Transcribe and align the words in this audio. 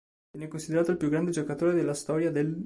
Viene 0.31 0.47
considerato 0.49 0.89
il 0.89 0.97
più 0.97 1.09
grande 1.09 1.29
giocatore 1.29 1.75
della 1.75 1.93
storia 1.93 2.31
dell'. 2.31 2.59